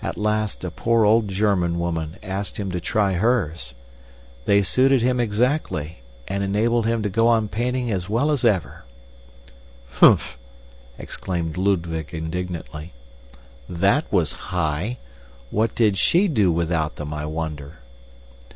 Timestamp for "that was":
13.68-14.34